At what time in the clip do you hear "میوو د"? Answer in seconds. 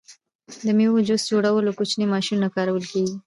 0.77-1.05